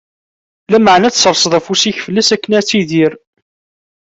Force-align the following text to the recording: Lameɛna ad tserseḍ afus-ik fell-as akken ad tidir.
Lameɛna 0.71 1.05
ad 1.07 1.13
tserseḍ 1.13 1.53
afus-ik 1.59 1.97
fell-as 2.05 2.29
akken 2.35 2.51
ad 2.59 2.65
tidir. 2.67 3.11